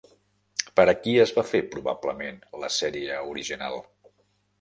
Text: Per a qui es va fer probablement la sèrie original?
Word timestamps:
Per 0.79 0.85
a 0.93 0.95
qui 1.01 1.11
es 1.25 1.33
va 1.35 1.43
fer 1.49 1.61
probablement 1.75 2.39
la 2.65 2.71
sèrie 2.77 3.19
original? 3.35 3.79